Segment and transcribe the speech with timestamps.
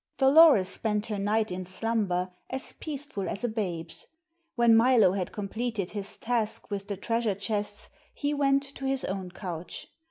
[0.17, 4.07] Dolores spent her night in slumber as peaceful as a babe's.
[4.55, 9.29] When Milo had completed his task with the treasure chests he went to his own
[9.29, 9.89] couch.